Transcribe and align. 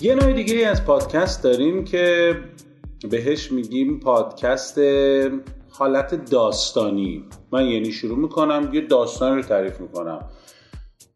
یه 0.00 0.14
نوع 0.14 0.32
دیگه 0.32 0.66
از 0.66 0.84
پادکست 0.84 1.42
داریم 1.42 1.84
که 1.84 2.36
بهش 3.10 3.52
میگیم 3.52 4.00
پادکست 4.00 4.80
حالت 5.70 6.30
داستانی. 6.30 7.24
من 7.52 7.66
یعنی 7.66 7.92
شروع 7.92 8.18
می‌کنم 8.18 8.70
یه 8.72 8.80
داستان 8.80 9.36
رو 9.36 9.42
تعریف 9.42 9.80
می‌کنم. 9.80 10.28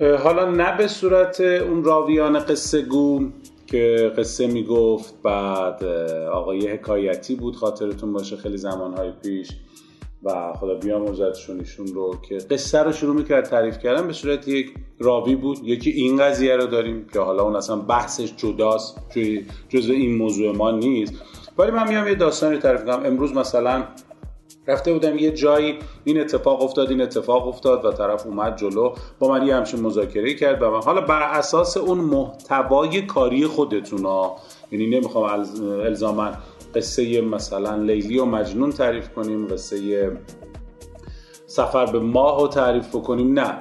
حالا 0.00 0.50
نه 0.50 0.76
به 0.76 0.86
صورت 0.88 1.40
اون 1.40 1.84
راویان 1.84 2.38
قصه 2.38 2.82
گو 2.82 3.28
که 3.66 4.12
قصه 4.18 4.46
می‌گفت 4.46 5.14
بعد 5.22 5.84
آقای 6.32 6.68
حکایتی 6.68 7.34
بود 7.34 7.56
خاطرتون 7.56 8.12
باشه 8.12 8.36
خیلی 8.36 8.56
زمانهای 8.56 9.12
پیش. 9.22 9.48
و 10.24 10.52
خدا 10.52 10.74
بیامرزدشون 10.74 11.58
ایشون 11.58 11.86
رو 11.86 12.16
که 12.28 12.38
قصه 12.38 12.78
رو 12.78 12.92
شروع 12.92 13.16
می‌کرد 13.16 13.44
تعریف 13.44 13.78
کردن 13.78 14.06
به 14.06 14.12
صورت 14.12 14.48
یک 14.48 14.74
راوی 14.98 15.36
بود. 15.36 15.58
یکی 15.62 15.90
این 15.90 16.16
قضیه 16.16 16.56
رو 16.56 16.66
داریم 16.66 17.06
که 17.12 17.20
حالا 17.20 17.42
اون 17.42 17.56
اصلا 17.56 17.76
بحثش 17.76 18.32
جداست 18.36 19.00
جزء 19.68 19.92
این 19.92 20.16
موضوع 20.16 20.56
ما 20.56 20.70
نیست. 20.70 21.14
ولی 21.58 21.70
من 21.70 21.88
میام 21.88 22.08
یه 22.08 22.14
داستان 22.14 22.52
رو 22.52 22.58
تعریف 22.58 22.84
کنم. 22.84 23.02
امروز 23.04 23.34
مثلا 23.34 23.84
رفته 24.66 24.92
بودم 24.92 25.18
یه 25.18 25.30
جایی 25.30 25.78
این 26.04 26.20
اتفاق 26.20 26.62
افتاد 26.62 26.90
این 26.90 27.00
اتفاق 27.00 27.48
افتاد 27.48 27.84
و 27.84 27.92
طرف 27.92 28.26
اومد 28.26 28.56
جلو. 28.56 28.94
با 29.18 29.28
من 29.28 29.46
یه 29.46 29.54
همچین 29.54 29.80
مذاکره 29.80 30.34
کرد 30.34 30.62
و 30.62 30.70
من 30.70 30.80
حالا 30.80 31.00
بر 31.00 31.22
اساس 31.22 31.76
اون 31.76 31.98
محتوای 31.98 33.02
کاری 33.02 33.46
خودتون 33.46 34.04
ها 34.04 34.36
یعنی 34.72 34.86
نمی‌خوام 34.86 35.46
الزاما 35.84 36.30
قصه 36.74 37.20
مثلا 37.20 37.76
لیلی 37.76 38.18
و 38.18 38.24
مجنون 38.24 38.72
تعریف 38.72 39.08
کنیم 39.08 39.46
قصه 39.46 40.10
سفر 41.46 41.86
به 41.86 42.00
ماه 42.00 42.40
رو 42.40 42.48
تعریف 42.48 42.90
کنیم 42.90 43.38
نه 43.38 43.54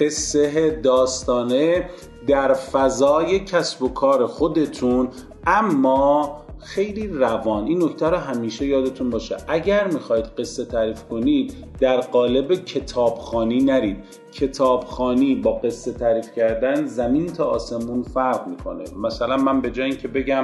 قصه 0.00 0.70
داستانه 0.70 1.90
در 2.26 2.54
فضای 2.54 3.40
کسب 3.40 3.82
و 3.82 3.88
کار 3.88 4.26
خودتون 4.26 5.08
اما 5.46 6.38
خیلی 6.58 7.08
روان. 7.08 7.66
این 7.66 7.84
نکته 7.84 8.06
رو 8.06 8.16
همیشه 8.16 8.66
یادتون 8.66 9.10
باشه. 9.10 9.36
اگر 9.48 9.86
می‌خواید 9.86 10.24
قصه 10.24 10.64
تعریف 10.64 11.04
کنید 11.04 11.54
در 11.80 12.00
قالب 12.00 12.54
کتابخانی 12.54 13.58
نرید. 13.58 13.96
کتابخانی 14.32 15.34
با 15.34 15.52
قصه 15.52 15.92
تعریف 15.92 16.32
کردن 16.36 16.86
زمین 16.86 17.26
تا 17.26 17.44
آسمون 17.44 18.02
فرق 18.02 18.46
می‌کنه. 18.46 18.84
مثلا 19.02 19.36
من 19.36 19.60
به 19.60 19.70
جای 19.70 19.90
اینکه 19.90 20.08
بگم 20.08 20.42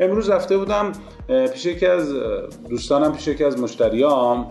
امروز 0.00 0.30
رفته 0.30 0.58
بودم 0.58 0.92
پیش 1.52 1.66
یکی 1.66 1.86
از 1.86 2.12
دوستانم 2.68 3.12
پیش 3.12 3.28
یکی 3.28 3.44
از 3.44 3.60
مشتریام. 3.60 4.46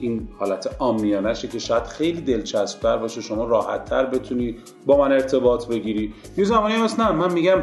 این 0.00 0.28
حالت 0.38 0.76
آمیانشه 0.78 1.48
که 1.48 1.58
شاید 1.58 1.82
خیلی 1.82 2.20
دلچسبتر 2.20 2.96
باشه 2.96 3.20
شما 3.20 3.44
راحتتر 3.44 4.06
بتونی 4.06 4.56
با 4.86 4.98
من 4.98 5.12
ارتباط 5.12 5.66
بگیری. 5.66 6.14
یه 6.36 6.44
زمانی 6.44 6.74
هست 6.74 7.00
نه 7.00 7.12
من 7.12 7.32
میگم 7.32 7.62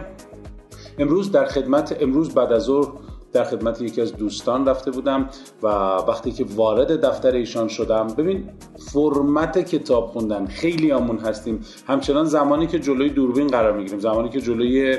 امروز 1.00 1.32
در 1.32 1.46
خدمت 1.46 1.98
امروز 2.02 2.34
بعد 2.34 2.52
از 2.52 2.64
ظهر 2.64 2.88
در 3.34 3.44
خدمت 3.44 3.82
یکی 3.82 4.02
از 4.02 4.16
دوستان 4.16 4.68
رفته 4.68 4.92
بودم 4.92 5.30
و 5.64 5.68
وقتی 6.08 6.32
که 6.32 6.46
وارد 6.56 7.06
دفتر 7.06 7.32
ایشان 7.32 7.68
شدم 7.68 8.08
ببین 8.08 8.50
فرمت 8.94 9.58
کتاب 9.58 10.08
خوندن 10.08 10.46
خیلی 10.46 10.92
آمون 10.92 11.18
هستیم. 11.18 11.60
همچنان 11.88 12.26
زمانی 12.26 12.68
که 12.68 12.80
جلوی 12.80 13.10
دوربین 13.10 13.48
قرار 13.48 13.78
می‌گیریم 13.78 14.00
زمانی 14.00 14.30
که 14.30 14.42
جلوی 14.42 14.98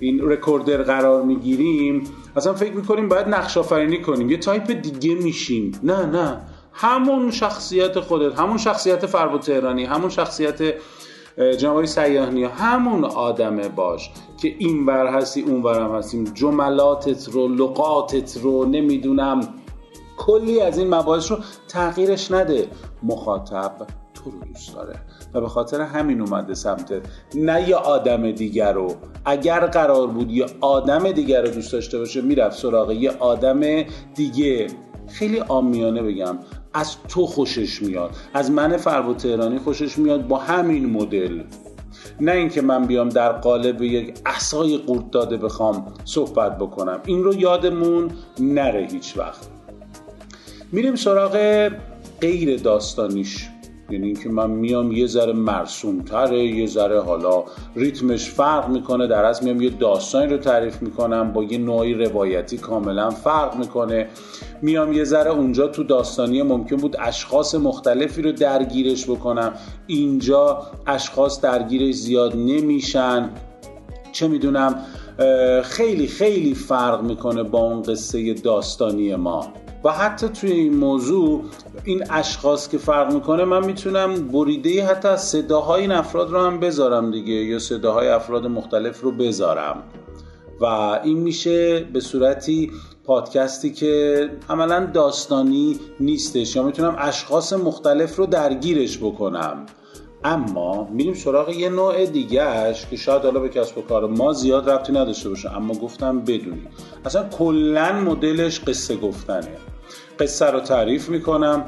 این 0.00 0.20
recorder 0.22 0.82
قرار 0.82 1.22
می‌گیریم 1.22 2.04
اصلا 2.36 2.52
فکر 2.52 2.72
می‌کنیم 2.72 3.08
باید 3.08 3.28
نقش 3.28 3.56
آفرینی 3.56 4.02
کنیم. 4.02 4.30
یه 4.30 4.36
تایپ 4.36 4.70
دیگه 4.70 5.14
میشیم. 5.14 5.80
نه 5.82 6.06
نه. 6.06 6.40
همون 6.72 7.30
شخصیت 7.30 8.00
خودت 8.00 8.38
همون 8.40 8.58
شخصیت 8.58 9.06
فربو 9.06 9.38
تهرانی 9.38 9.84
همون 9.84 10.10
شخصیت 10.10 10.74
جناب 11.58 11.84
سیاهنی 11.84 12.44
همون 12.44 13.04
آدمه 13.04 13.68
باش 13.68 14.10
که 14.42 14.54
این 14.58 14.86
ور 14.86 15.06
هستی 15.06 15.42
اون 15.42 15.62
ورم 15.62 15.94
هستیم. 15.94 16.24
جملاتت 16.24 17.28
رو 17.28 17.48
لقاتت 17.48 18.38
رو 18.42 18.64
نمی‌دونم. 18.64 19.40
کلی 20.16 20.60
از 20.60 20.78
این 20.78 20.94
مباحث 20.94 21.30
رو 21.30 21.38
تغییرش 21.68 22.30
نده. 22.30 22.68
مخاطب 23.02 23.72
تو 24.24 24.30
رو 24.30 24.38
دوست 24.52 24.74
داره. 24.74 24.94
و 25.34 25.40
به 25.40 25.48
خاطر 25.48 25.80
همین 25.80 26.20
اومده 26.20 26.54
سمتت 26.54 27.02
نه 27.34 27.68
یه 27.68 27.76
آدم 27.76 28.32
دیگر 28.32 28.72
رو. 28.72 28.94
اگر 29.24 29.66
قرار 29.66 30.06
بود 30.06 30.30
یه 30.30 30.46
آدم 30.60 31.12
دیگر 31.12 31.42
رو 31.42 31.48
دوست 31.48 31.72
داشته 31.72 31.98
باشه 31.98 32.20
می‌رفت 32.20 32.58
سراغ 32.58 32.90
یه 32.90 33.10
آدم 33.10 33.82
دیگه. 34.14 34.66
خیلی 35.08 35.40
آمیانه 35.40 36.02
بگم 36.02 36.38
از 36.74 36.96
تو 37.08 37.26
خوشش 37.26 37.82
میاد. 37.82 38.10
از 38.34 38.50
من 38.50 38.76
فربو 38.76 39.14
تهرانی 39.14 39.58
خوشش 39.58 39.98
میاد 39.98 40.28
با 40.28 40.38
همین 40.38 40.86
مدل. 40.86 41.42
نه 42.20 42.32
اینکه 42.32 42.62
من 42.62 42.86
بیام 42.86 43.08
در 43.08 43.32
قالب 43.32 43.82
یک 43.82 44.18
احسای 44.26 44.78
قورت 44.78 45.10
داده 45.10 45.36
بخوام 45.36 45.92
صحبت 46.04 46.58
بکنم. 46.58 47.00
این 47.06 47.24
رو 47.24 47.34
یادمون 47.34 48.10
نره 48.40 48.88
هیچ 48.90 49.16
وقت. 49.16 49.48
میریم 50.72 50.94
سراغ 50.94 51.68
غیر 52.20 52.60
داستانیش. 52.60 53.48
یعنی 53.90 54.06
اینکه 54.06 54.28
من 54.28 54.50
میام 54.50 54.92
یه 54.92 55.06
ذره 55.06 55.32
مرسوم 55.32 56.02
تره 56.02 56.44
یه 56.44 56.66
ذره 56.66 57.00
حالا 57.00 57.44
ریتمش 57.76 58.30
فرق 58.30 58.68
می‌کنه 58.68 59.06
در 59.06 59.24
از 59.24 59.44
میام 59.44 59.62
یه 59.62 59.70
داستانی 59.70 60.32
رو 60.32 60.38
تعریف 60.38 60.82
می‌کنم 60.82 61.32
با 61.32 61.44
یه 61.44 61.58
نوعی 61.58 61.94
روایتی 61.94 62.58
کاملا 62.58 63.10
فرق 63.10 63.56
می‌کنه. 63.56 64.08
میام 64.62 64.92
یه 64.92 65.04
ذره 65.04 65.30
اونجا 65.30 65.68
تو 65.68 65.84
داستانی 65.84 66.42
ممکن 66.42 66.76
بود 66.76 66.96
اشخاص 67.00 67.54
مختلفی 67.54 68.22
رو 68.22 68.32
درگیرش 68.32 69.10
بکنم. 69.10 69.52
اینجا 69.86 70.62
اشخاص 70.86 71.40
درگیرش 71.40 71.94
زیاد 71.94 72.36
نمیشن. 72.36 73.30
چه 74.12 74.28
می‌دونم 74.28 74.80
خیلی 75.62 76.06
خیلی 76.06 76.54
فرق 76.54 77.02
می‌کنه 77.02 77.42
با 77.42 77.58
اون 77.58 77.82
قصه 77.82 78.34
داستانی 78.34 79.16
ما. 79.16 79.52
و 79.84 79.90
حتی 79.90 80.28
توی 80.28 80.52
این 80.52 80.76
موضوع 80.76 81.44
این 81.84 82.04
اشخاص 82.10 82.68
که 82.68 82.78
فرق 82.78 83.12
می‌کنه 83.12 83.44
من 83.44 83.66
می‌تونم 83.66 84.28
بریده 84.28 84.86
حتی 84.86 85.08
از 85.08 85.28
صداهای 85.28 85.80
این 85.80 85.92
افراد 85.92 86.30
رو 86.30 86.40
هم 86.40 86.60
بذارم 86.60 87.10
دیگه 87.10 87.32
یا 87.32 87.58
صداهای 87.58 88.08
افراد 88.08 88.46
مختلف 88.46 89.00
رو 89.00 89.10
بذارم. 89.10 89.82
و 90.60 90.64
این 91.04 91.18
میشه 91.18 91.80
به 91.80 92.00
صورتی 92.00 92.70
پادکستی 93.04 93.72
که 93.72 94.30
عملا 94.50 94.90
داستانی 94.94 95.80
نیستش. 96.00 96.56
یا 96.56 96.62
می‌تونم 96.62 96.96
اشخاص 96.98 97.52
مختلف 97.52 98.16
رو 98.16 98.26
درگیرش 98.26 98.98
بکنم. 98.98 99.66
اما 100.24 100.88
میریم 100.92 101.14
سراغ 101.14 101.48
یه 101.48 101.68
نوع 101.68 102.06
دیگهش 102.06 102.86
که 102.90 102.96
شاید 102.96 103.22
حالا 103.22 103.40
به 103.40 103.48
کسب 103.48 103.78
و 103.78 103.82
کار 103.82 104.06
ما 104.06 104.32
زیاد 104.32 104.70
ربطی 104.70 104.92
نداشته 104.92 105.28
باشه 105.28 105.56
اما 105.56 105.74
گفتم 105.74 106.20
بدونی 106.20 106.68
اصلا 107.04 107.28
کلا 107.28 107.92
مدلش 107.92 108.60
قصه 108.60 108.96
گفتنه. 108.96 109.56
قصه 110.20 110.46
رو 110.46 110.60
تعریف 110.60 111.08
می‌کنم. 111.08 111.64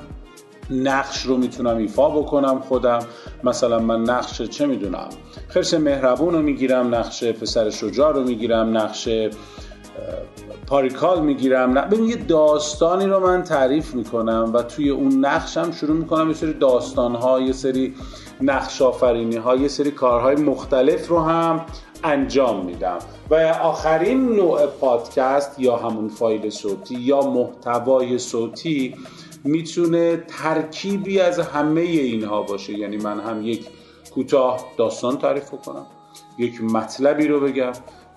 نقش 0.70 1.22
رو 1.22 1.36
می‌تونم 1.36 1.76
ایفا 1.76 2.10
بکنم 2.10 2.60
خودم. 2.60 2.98
مثلا 3.44 3.78
من 3.78 4.02
نقش 4.02 4.42
چه 4.42 4.66
می‌دونم؟ 4.66 5.08
خرس 5.48 5.74
مهربون 5.74 6.34
رو 6.34 6.42
می‌گیرم 6.42 6.94
نقش 6.94 7.24
پسر 7.24 7.70
شجاع 7.70 8.12
رو 8.12 8.22
می‌گیرم 8.22 8.76
نقش 8.76 9.08
پاریکال 10.66 11.22
می‌گیرم. 11.22 11.74
ببین 11.74 12.04
یه 12.04 12.16
داستانی 12.16 13.06
رو 13.06 13.20
من 13.20 13.42
تعریف 13.42 13.94
می‌کنم 13.94 14.50
و 14.54 14.62
توی 14.62 14.90
اون 14.90 15.24
نقشم 15.24 15.72
شروع 15.72 15.96
می‌کنم. 15.96 16.28
یه 16.28 16.34
سری 16.34 16.52
داستان 16.52 17.14
ها 17.14 17.40
یه 17.40 17.52
سری 17.52 17.94
نقش 18.40 18.82
آفرینی 18.82 19.36
ها 19.36 19.56
یه 19.56 19.68
سری 19.68 19.90
کارهای 19.90 20.36
مختلف 20.36 21.08
رو 21.08 21.20
هم 21.20 21.66
انجام 22.04 22.64
میدم. 22.66 22.98
و 23.30 23.34
آخرین 23.62 24.28
نوع 24.28 24.66
پادکست 24.66 25.60
یا 25.60 25.76
همون 25.76 26.08
فایل 26.08 26.50
صوتی 26.50 26.94
یا 26.94 27.20
محتوای 27.20 28.18
صوتی 28.18 28.94
می‌تونه 29.44 30.16
ترکیبی 30.16 31.20
از 31.20 31.38
همه 31.38 31.80
اینها 31.80 32.42
باشه. 32.42 32.78
یعنی 32.78 32.96
من 32.96 33.20
هم 33.20 33.46
یک 33.46 33.66
کوتاه 34.14 34.64
داستان 34.78 35.18
تعریف 35.18 35.50
کنم 35.50 35.86
یک 36.38 36.62
مطلبی 36.62 37.28
رو 37.28 37.40
بگم 37.40 37.72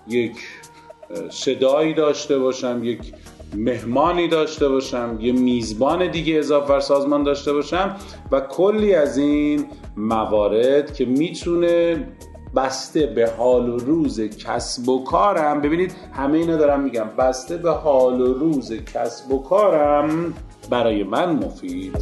یک 0.08 0.36
صدایی 1.30 1.94
داشته 1.94 2.38
باشم 2.38 2.80
یک 2.84 3.14
مهمانی 3.56 4.28
داشته 4.28 4.68
باشم 4.68 5.18
یه 5.20 5.32
میزبان 5.32 6.10
دیگه 6.10 6.34
اضافه 6.34 6.80
سازمان 6.80 7.22
داشته 7.22 7.52
باشم 7.52 7.96
و 8.32 8.40
کلی 8.40 8.94
از 8.94 9.18
این 9.18 9.66
موارد 9.96 10.94
که 10.94 11.04
می‌تونه 11.04 12.06
بسته 12.56 13.06
به 13.06 13.30
حال 13.38 13.68
و 13.68 13.78
روز 13.78 14.20
کسب 14.20 14.88
و 14.88 15.04
کارم. 15.04 15.60
ببینید 15.60 15.94
همه 16.12 16.38
اینا 16.38 16.56
دارم 16.56 16.80
میگم. 16.80 17.06
بسته 17.18 17.56
به 17.56 17.70
حال 17.70 18.20
و 18.20 18.34
روز 18.34 18.72
کسب 18.72 19.32
و 19.32 19.42
کارم 19.42 20.34
برای 20.70 21.02
من 21.02 21.32
مفید. 21.32 21.96